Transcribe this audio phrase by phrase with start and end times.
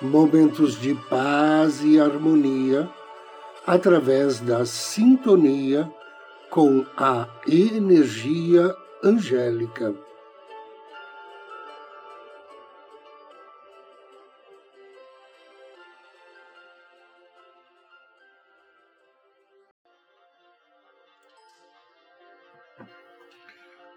[0.00, 2.88] momentos de paz e harmonia
[3.66, 5.90] através da sintonia
[6.48, 9.94] com a energia angélica.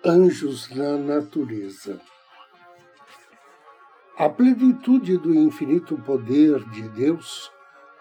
[0.05, 2.12] Anjos na natureza.
[4.23, 7.51] A plenitude do infinito poder de Deus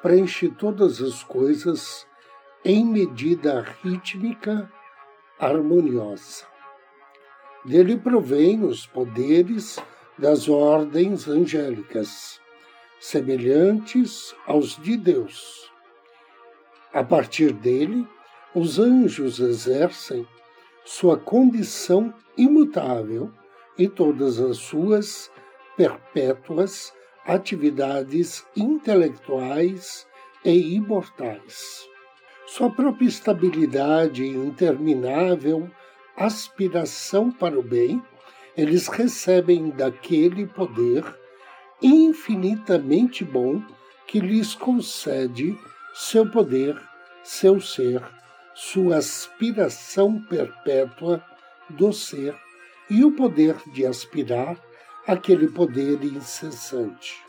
[0.01, 2.07] preenche todas as coisas
[2.65, 4.71] em medida rítmica,
[5.37, 6.45] harmoniosa.
[7.65, 9.83] Dele provém os poderes
[10.17, 12.41] das ordens angélicas,
[13.01, 15.73] semelhantes aos de Deus.
[16.93, 18.07] A partir dele,
[18.55, 20.25] os anjos exercem
[20.85, 23.29] sua condição imutável
[23.77, 25.29] e todas as suas
[25.77, 26.93] perpétuas
[27.25, 30.07] atividades intelectuais
[30.45, 31.89] e imortais.
[32.47, 35.71] Sua própria estabilidade e interminável
[36.17, 38.03] aspiração para o bem,
[38.57, 41.05] eles recebem daquele poder
[41.81, 43.63] infinitamente bom
[44.07, 45.59] que lhes concede
[45.95, 46.81] seu poder,
[47.25, 48.03] seu ser,
[48.55, 51.25] sua aspiração perpétua
[51.71, 52.35] do ser
[52.91, 54.59] e o poder de aspirar
[55.07, 57.23] aquele poder incessante.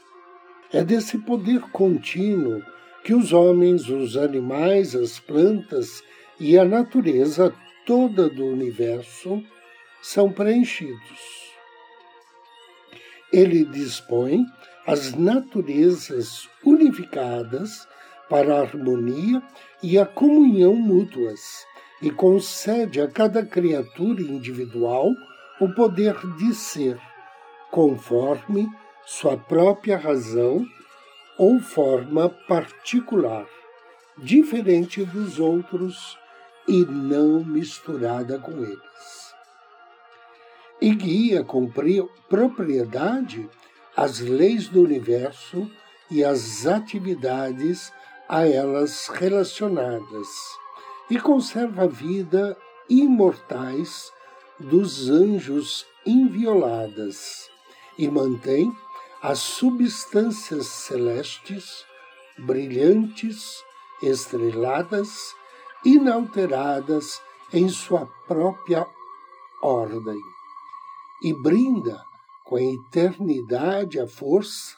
[0.72, 2.62] É desse poder contínuo
[3.04, 6.04] que os homens, os animais, as plantas
[6.40, 7.54] e a natureza
[7.86, 9.44] toda do universo
[10.02, 11.44] são preenchidos.
[13.32, 14.46] Ele dispõe
[14.86, 17.88] as naturezas unificadas
[18.30, 19.42] para a harmonia
[19.82, 21.66] e a comunhão mútuas
[22.02, 25.10] e concede a cada criatura individual
[25.60, 27.00] o poder de ser
[27.74, 28.72] conforme
[29.04, 30.64] sua própria razão
[31.40, 33.48] ou forma particular,
[34.16, 36.16] diferente dos outros
[36.68, 39.34] e não misturada com eles.
[40.80, 41.68] E guia com
[42.30, 43.50] propriedade
[43.98, 45.68] as leis do universo
[46.12, 47.92] e as atividades
[48.30, 50.28] a elas relacionadas,
[51.10, 52.56] e conserva a vida
[52.88, 54.12] imortais
[54.60, 57.52] dos anjos invioladas
[57.98, 58.76] e mantém
[59.22, 61.86] as substâncias celestes,
[62.38, 63.64] brilhantes,
[64.02, 65.34] estreladas,
[65.86, 67.22] inalteradas
[67.52, 68.86] em sua própria
[69.62, 70.20] ordem,
[71.24, 72.04] e brinda
[72.46, 74.76] com a eternidade a força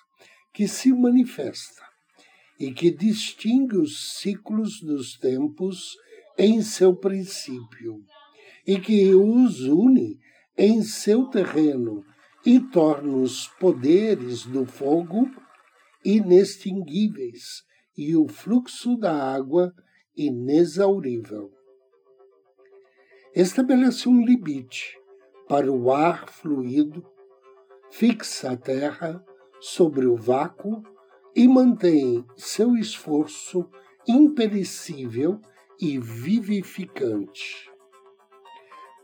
[0.54, 1.86] que se manifesta
[2.60, 5.98] e que distingue os ciclos dos tempos
[6.38, 8.04] em seu princípio,
[8.66, 10.20] e que os une
[10.58, 12.04] em seu terreno
[12.46, 15.30] e torna os poderes do fogo
[16.04, 17.64] inextinguíveis
[17.98, 19.74] e o fluxo da água
[20.16, 21.52] inexaurível.
[23.34, 24.96] Estabelece um limite
[25.48, 27.04] para o ar fluido,
[27.92, 29.24] fixa a terra
[29.60, 30.84] sobre o vácuo
[31.36, 33.68] e mantém seu esforço
[34.08, 35.42] imperecível
[35.82, 37.70] e vivificante.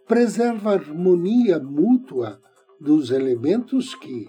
[0.07, 2.41] Preserva a harmonia mútua
[2.81, 4.27] dos elementos que,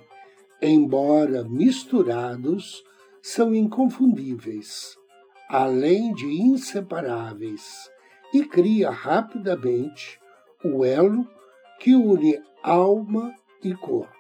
[0.61, 2.85] embora misturados,
[3.23, 4.95] são inconfundíveis,
[5.49, 7.91] além de inseparáveis,
[8.35, 10.21] e cria rapidamente
[10.63, 11.27] o elo
[11.81, 13.35] que une alma
[13.65, 14.13] e corpo.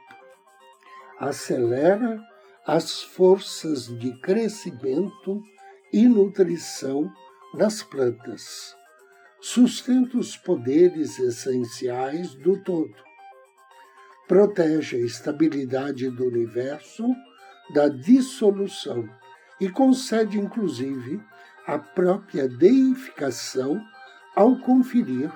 [1.18, 2.18] Acelera
[2.66, 5.42] as forças de crescimento
[5.92, 7.12] e nutrição
[7.52, 8.74] nas plantas.
[9.42, 13.11] Sustenta os poderes essenciais do todo
[14.28, 17.04] protege a estabilidade do universo
[17.74, 19.08] da dissolução
[19.60, 21.20] e concede, inclusive,
[21.66, 23.80] a própria deificação
[24.34, 25.30] ao conferir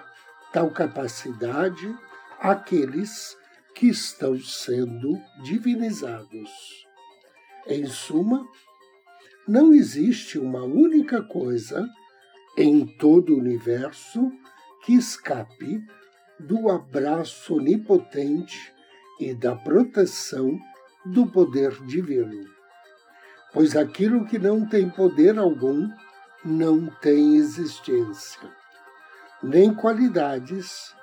[0.53, 1.94] tal capacidade
[2.41, 3.37] àqueles
[3.75, 6.50] que estão sendo divinizados.
[7.67, 8.47] Em suma,
[9.47, 11.87] não existe uma única coisa
[12.56, 14.32] em todo o universo
[14.85, 15.85] que escape
[16.41, 18.75] do abraço onipotente
[19.19, 20.59] e da proteção
[21.05, 22.45] do poder divino.
[23.53, 25.89] Pois aquilo que não tem poder algum
[26.45, 28.49] não tem existência,
[29.43, 30.95] nem qualidades,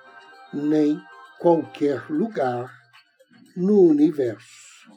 [0.53, 1.01] nem
[1.39, 2.71] qualquer lugar
[3.55, 4.91] no universo.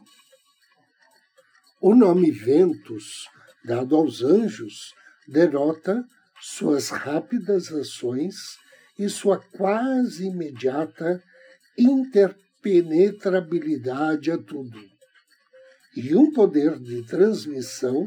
[1.81, 3.29] O nome Ventos,
[3.65, 4.95] dado aos anjos,
[5.27, 6.05] denota
[6.41, 8.59] suas rápidas ações
[8.99, 11.23] e sua quase imediata
[12.67, 14.79] interpenetrabilidade a tudo,
[15.97, 18.07] e um poder de transmissão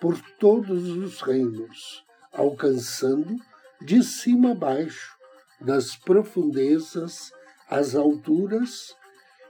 [0.00, 3.36] por todos os reinos, alcançando
[3.80, 5.14] de cima a baixo,
[5.60, 7.30] das profundezas
[7.68, 8.94] às alturas,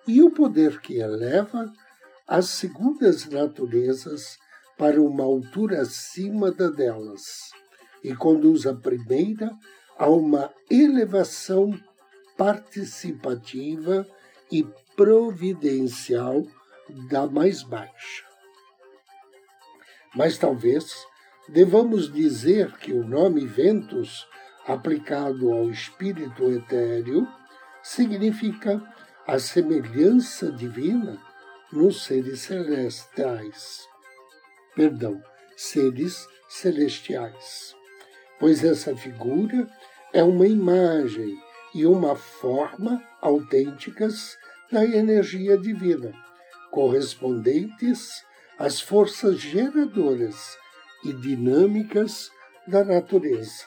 [0.07, 1.73] e o poder que eleva
[2.29, 4.37] as segundas naturezas
[4.77, 7.51] para uma altura acima da delas
[8.03, 9.51] e conduz a primeira
[9.97, 11.73] a uma elevação
[12.37, 14.07] participativa
[14.51, 14.65] e
[14.97, 16.43] providencial
[17.09, 18.25] da mais baixa.
[20.15, 20.95] Mas talvez
[21.49, 24.27] devamos dizer que o nome ventos,
[24.67, 27.27] aplicado ao espírito etéreo,
[27.83, 28.83] significa
[29.27, 31.21] a semelhança divina
[31.73, 33.89] nos seres celestiais.
[34.75, 35.23] Perdão,
[35.57, 37.75] seres celestiais.
[38.39, 39.69] Pois essa figura
[40.13, 41.37] é uma imagem
[41.75, 44.39] e uma forma autênticas
[44.71, 46.13] da energia divina,
[46.71, 48.25] correspondentes
[48.59, 50.57] às forças geradoras
[51.05, 52.31] e dinâmicas
[52.67, 53.67] da natureza.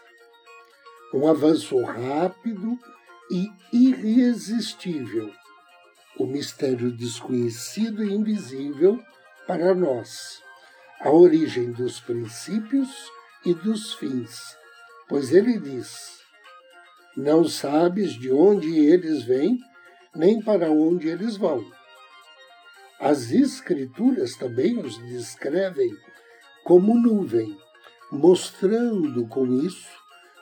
[1.13, 2.77] Um avanço rápido
[3.29, 5.31] e irresistível,
[6.17, 8.99] o mistério desconhecido e invisível
[9.45, 10.41] para nós,
[10.99, 12.89] a origem dos princípios
[13.45, 14.57] e dos fins,
[15.07, 16.21] pois ele diz:
[17.17, 19.57] não sabes de onde eles vêm,
[20.15, 21.65] nem para onde eles vão.
[22.99, 25.89] As Escrituras também os descrevem
[26.63, 27.57] como nuvem,
[28.11, 29.89] mostrando com isso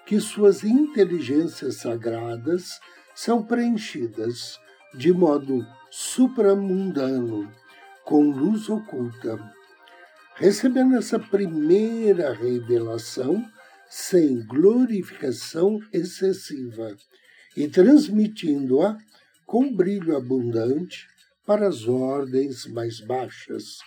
[0.06, 2.80] que suas inteligências sagradas
[3.16, 4.60] são preenchidas
[4.94, 7.50] de modo supramundano,
[8.04, 9.39] com luz oculta.
[10.36, 13.45] Recebendo essa primeira revelação,
[13.97, 16.97] sem glorificação excessiva
[17.56, 18.97] e transmitindo-a
[19.45, 21.07] com brilho abundante
[21.45, 23.77] para as ordens mais baixas,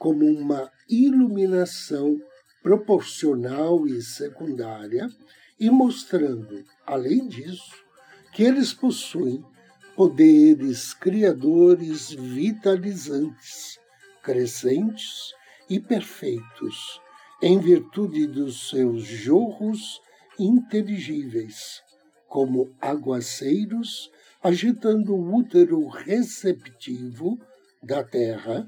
[0.00, 2.20] como uma iluminação
[2.60, 5.08] proporcional e secundária,
[5.60, 7.84] e mostrando, além disso,
[8.32, 9.44] que eles possuem
[9.94, 13.78] poderes criadores vitalizantes,
[14.24, 15.32] crescentes
[15.70, 17.00] e perfeitos
[17.42, 20.00] em virtude dos seus jorros
[20.38, 21.82] inteligíveis,
[22.28, 24.10] como aguaceiros
[24.42, 27.38] agitando o útero receptivo
[27.82, 28.66] da terra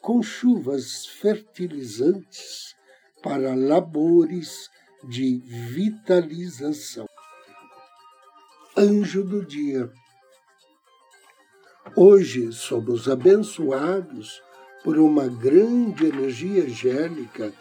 [0.00, 2.74] com chuvas fertilizantes
[3.22, 4.68] para labores
[5.08, 7.06] de vitalização.
[8.76, 9.90] Anjo do dia.
[11.96, 14.42] Hoje somos abençoados
[14.82, 17.52] por uma grande energia angélica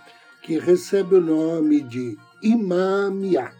[0.43, 3.53] que recebe o nome de Imamiá.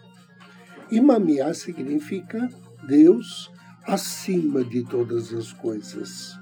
[0.90, 2.48] Imamiá significa
[2.86, 3.50] Deus
[3.86, 6.38] acima de todas as coisas.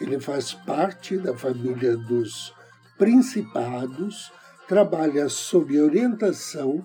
[0.00, 2.54] Ele faz parte da família dos
[2.96, 4.32] principados,
[4.68, 6.84] trabalha sob orientação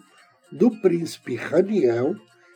[0.51, 2.15] do príncipe Raniel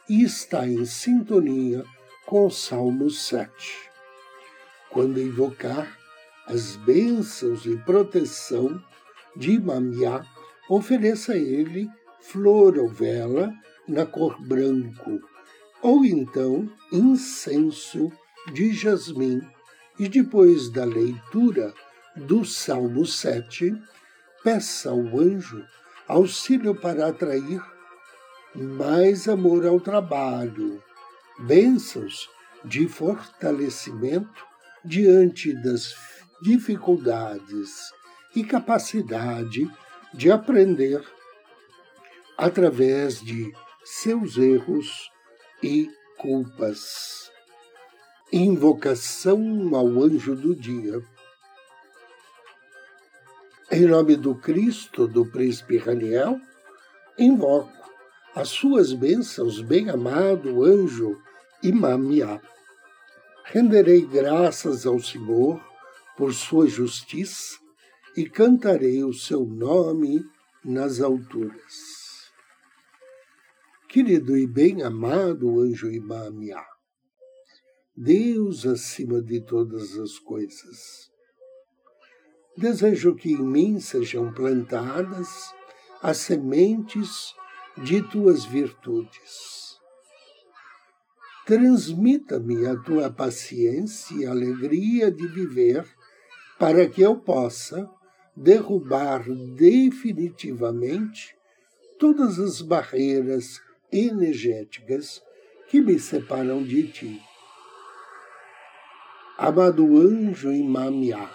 [0.09, 1.85] e está em sintonia
[2.25, 3.51] com o Salmo 7.
[4.89, 5.97] Quando invocar
[6.47, 8.81] as bênçãos e proteção
[9.35, 10.25] de Mamiá,
[10.69, 13.51] ofereça ele flor ou vela
[13.87, 15.19] na cor branco,
[15.81, 18.11] ou então incenso
[18.53, 19.41] de jasmim,
[19.99, 21.73] e depois da leitura
[22.15, 23.75] do Salmo 7,
[24.43, 25.63] peça ao anjo
[26.07, 27.61] auxílio para atrair
[28.55, 30.83] mais amor ao trabalho,
[31.39, 32.29] bênçãos
[32.65, 34.45] de fortalecimento
[34.83, 35.95] diante das
[36.41, 37.91] dificuldades
[38.35, 39.69] e capacidade
[40.13, 41.03] de aprender
[42.37, 45.11] através de seus erros
[45.61, 47.31] e culpas.
[48.31, 51.03] Invocação ao anjo do dia.
[53.69, 56.39] Em nome do Cristo, do príncipe Raniel,
[57.17, 57.71] invoco
[58.33, 61.21] as suas bênçãos, bem-amado anjo
[61.61, 62.41] Imamiá.
[63.45, 65.61] Renderei graças ao Senhor
[66.17, 67.60] por sua justiça
[68.15, 70.23] e cantarei o seu nome
[70.63, 72.31] nas alturas.
[73.87, 76.65] Querido e bem-amado anjo Imamiá,
[77.95, 81.11] Deus acima de todas as coisas,
[82.57, 85.53] desejo que em mim sejam plantadas
[86.01, 87.33] as sementes
[87.77, 89.77] de tuas virtudes.
[91.45, 95.85] Transmita-me a tua paciência e alegria de viver,
[96.57, 97.89] para que eu possa
[98.35, 99.23] derrubar
[99.55, 101.35] definitivamente
[101.99, 103.61] todas as barreiras
[103.91, 105.21] energéticas
[105.67, 107.21] que me separam de ti.
[109.37, 111.29] Amado anjo Imamiá,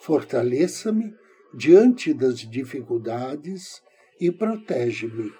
[0.00, 1.14] fortaleça-me
[1.52, 3.82] diante das dificuldades
[4.20, 5.32] e protege-me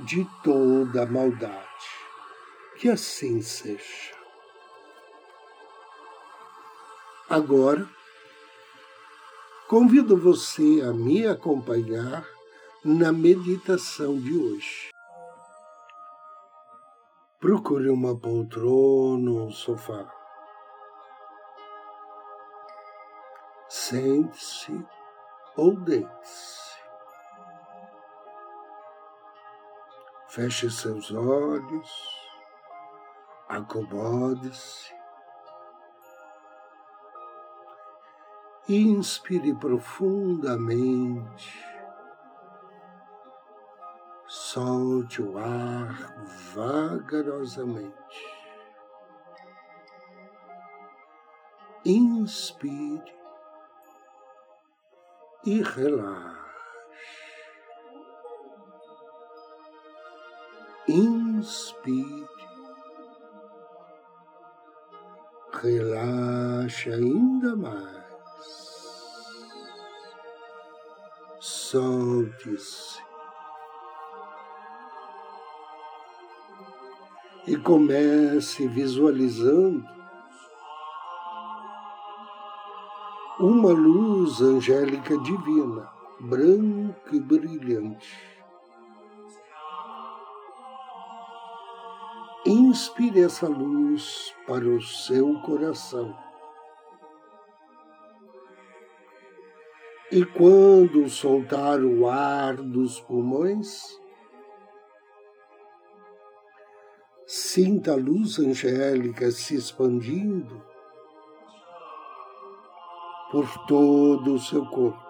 [0.00, 1.86] de toda maldade.
[2.78, 4.12] Que assim seja.
[7.28, 7.88] Agora,
[9.72, 12.26] convido você a me acompanhar
[12.84, 14.90] na meditação de hoje.
[17.40, 20.14] Procure uma poltrona ou um sofá.
[23.66, 24.78] Sente-se
[25.56, 26.76] ou deite-se.
[30.28, 31.90] Feche seus olhos,
[33.48, 35.01] acomode-se.
[38.68, 41.52] Inspire profundamente.
[44.28, 46.14] Solte o ar
[46.54, 47.92] vagarosamente.
[51.84, 53.12] Inspire
[55.44, 56.40] e relaxe.
[60.88, 62.28] Inspire,
[65.52, 68.01] relaxe ainda mais.
[71.72, 73.00] Solte-se.
[77.46, 79.82] E comece visualizando
[83.40, 88.18] uma luz angélica divina, branca e brilhante.
[92.44, 96.14] Inspire essa luz para o seu coração.
[100.14, 103.98] E quando soltar o ar dos pulmões,
[107.26, 110.62] sinta a luz angélica se expandindo
[113.30, 115.00] por todo o seu corpo.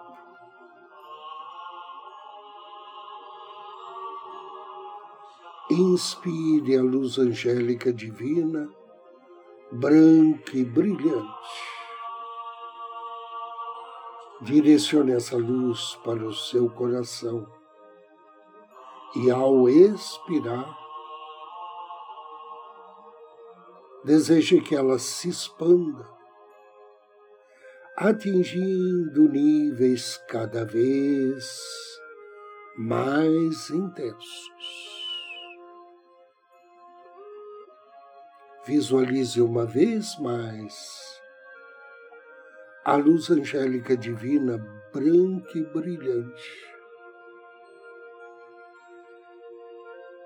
[5.69, 8.69] Inspire a luz angélica divina,
[9.69, 11.72] branca e brilhante.
[14.43, 17.47] Direcione essa luz para o seu coração
[19.15, 20.77] e, ao expirar,
[24.03, 26.05] deseje que ela se expanda
[27.95, 31.47] atingindo níveis cada vez
[32.77, 34.51] mais intensos.
[38.65, 41.22] Visualize uma vez mais
[42.85, 44.57] a luz angélica divina
[44.93, 46.73] branca e brilhante.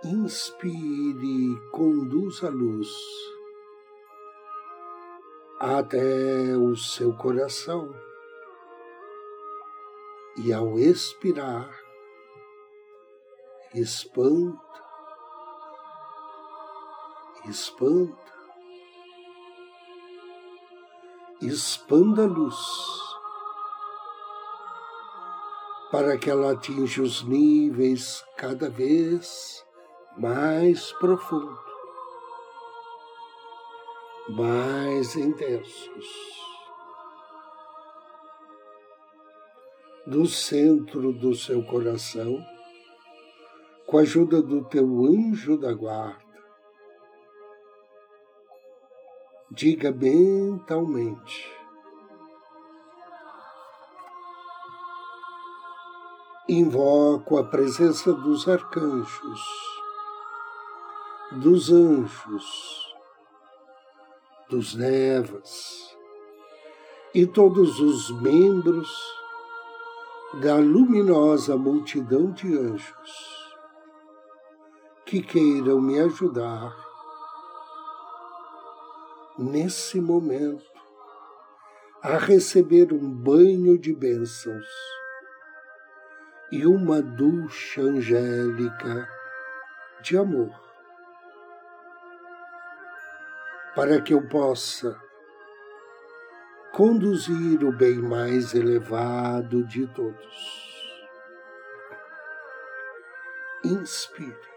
[0.04, 2.90] Inspire e conduz a luz
[5.60, 7.94] até o seu coração.
[10.38, 11.70] E ao expirar,
[13.74, 14.84] espanta,
[17.46, 18.37] espanta,
[21.42, 22.58] expanda a luz
[25.92, 29.66] para que ela atinja os níveis cada vez
[30.18, 31.68] mais profundos
[34.30, 36.38] mais intensos.
[40.06, 42.44] Do centro do seu coração,
[43.86, 46.27] com a ajuda do teu anjo da guarda,
[49.58, 51.52] diga mentalmente:
[56.48, 59.42] Invoco a presença dos arcanjos,
[61.32, 62.96] dos anjos,
[64.48, 65.98] dos Nevas
[67.16, 68.90] e todos os membros
[70.42, 73.48] da luminosa multidão de anjos
[75.04, 76.87] que queiram me ajudar
[79.38, 80.66] nesse momento
[82.02, 84.68] a receber um banho de bênçãos
[86.52, 89.08] e uma ducha angélica
[90.02, 90.68] de amor.
[93.78, 95.00] para que eu possa
[96.74, 100.98] conduzir o bem mais elevado de todos.
[103.64, 104.57] Inspire.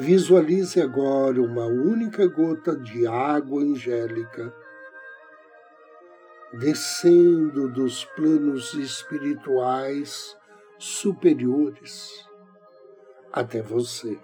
[0.00, 4.50] Visualize agora uma única gota de água angélica
[6.54, 10.34] descendo dos planos espirituais
[10.78, 12.26] superiores
[13.30, 14.18] até você.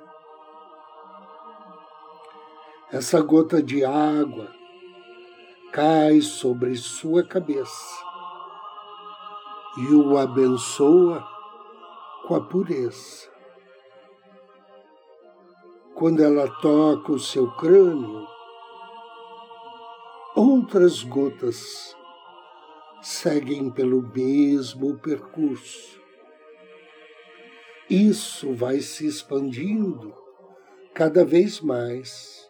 [2.91, 4.51] Essa gota de água
[5.75, 8.03] cai sobre sua cabeça
[9.77, 11.23] e o abençoa
[12.27, 13.36] com a pureza.
[15.99, 18.29] Quando ela toca o seu crânio,
[20.35, 21.97] outras gotas
[23.01, 25.99] seguem pelo mesmo percurso.
[27.89, 30.15] Isso vai se expandindo
[30.93, 32.47] cada vez mais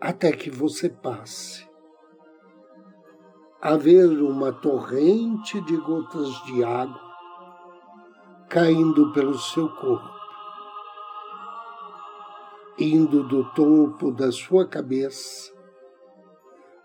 [0.00, 1.66] até que você passe
[3.60, 7.06] a ver uma torrente de gotas de água
[8.48, 10.15] caindo pelo seu corpo,
[12.78, 15.50] indo do topo da sua cabeça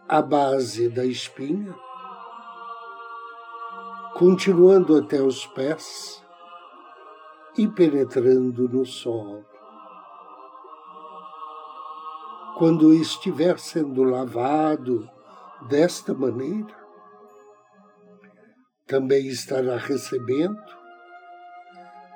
[0.07, 1.75] à base da espinha,
[4.15, 6.23] continuando até os pés
[7.57, 9.45] e penetrando no solo.
[12.57, 15.09] Quando estiver sendo lavado
[15.67, 16.75] desta maneira,
[18.85, 20.80] também estará recebendo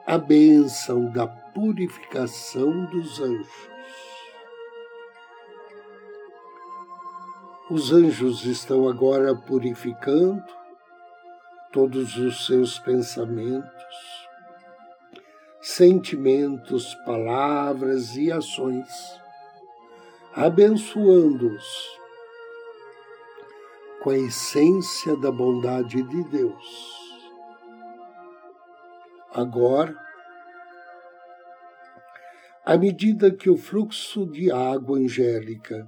[0.07, 3.69] a bênção da purificação dos anjos.
[7.71, 10.43] Os anjos estão agora purificando
[11.73, 14.29] todos os seus pensamentos,
[15.59, 18.87] sentimentos, palavras e ações,
[20.35, 21.99] abençoando-os
[24.03, 27.04] com a essência da bondade de Deus.
[29.35, 29.93] Agora,
[32.65, 35.85] à medida que o fluxo de água angélica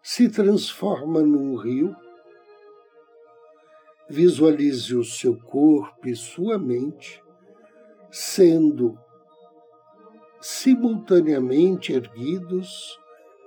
[0.00, 1.96] se transforma num rio,
[4.08, 7.20] visualize o seu corpo e sua mente
[8.12, 8.96] sendo
[10.40, 12.96] simultaneamente erguidos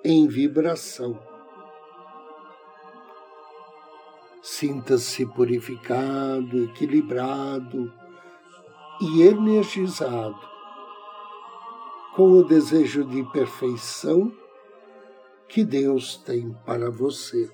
[0.04, 1.18] em vibração.
[4.42, 8.07] Sinta-se purificado, equilibrado
[9.00, 10.40] e energizado,
[12.16, 14.32] com o desejo de perfeição
[15.48, 17.50] que Deus tem para você.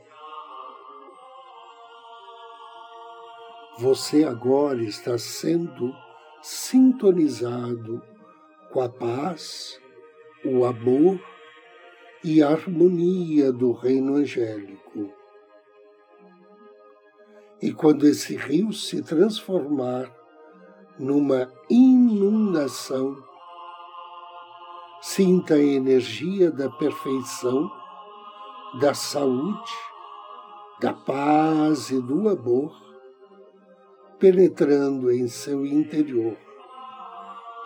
[3.79, 5.93] Você agora está sendo
[6.41, 8.01] sintonizado
[8.71, 9.79] com a paz,
[10.45, 11.19] o amor
[12.23, 15.11] e a harmonia do reino angélico.
[17.61, 20.22] E quando esse rio se transformar
[20.99, 23.15] numa inundação,
[25.01, 27.71] sinta a energia da perfeição
[28.79, 29.71] da saúde,
[30.79, 32.75] da paz e do amor,
[34.17, 36.35] penetrando em seu interior,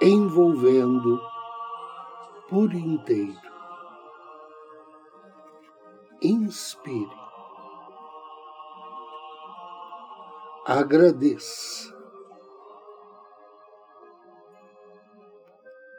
[0.01, 1.21] envolvendo
[2.49, 3.39] por inteiro.
[6.21, 7.27] Inspire.
[10.65, 11.96] Agradeça.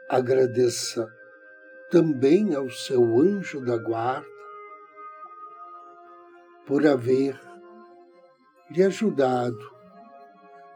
[0.09, 1.07] Agradeça
[1.91, 4.27] também ao seu anjo da guarda
[6.65, 7.39] por haver
[8.71, 9.71] lhe ajudado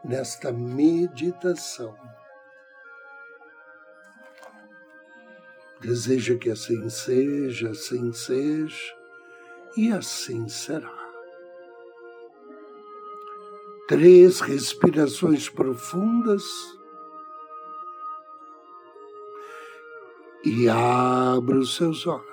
[0.04, 1.96] nesta meditação.
[5.80, 8.96] Deseja que assim seja, assim seja,
[9.76, 11.04] e assim será.
[13.88, 16.44] Três respirações profundas
[20.44, 22.24] e abra os seus olhos.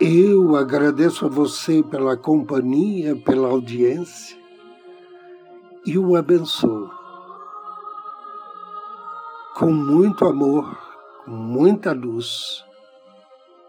[0.00, 4.36] Eu agradeço a você pela companhia, pela audiência
[5.86, 6.90] e o abençoo.
[9.56, 10.74] Com muito amor,
[11.24, 12.64] com muita luz,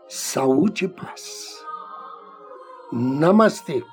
[0.08, 1.64] saúde e paz.
[2.92, 3.84] Namastê.